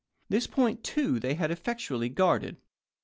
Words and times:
This 0.29 0.47
point 0.47 0.83
too 0.83 1.19
they 1.19 1.35
had 1.35 1.51
effectually 1.51 2.09
guarded. 2.09 2.57